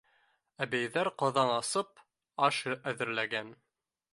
Әбейҙәр 0.65 1.09
ҡаҙан 1.23 1.51
аҫып, 1.57 2.03
аш 2.49 2.63
әҙерләгән. 2.73 3.53